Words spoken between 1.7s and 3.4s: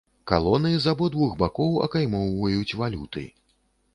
акаймоўваюць валюты.